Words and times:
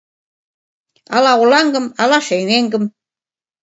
Ала 1.15 1.31
олаҥгым, 1.41 1.85
ала 2.01 2.17
шереҥгым 2.27 2.83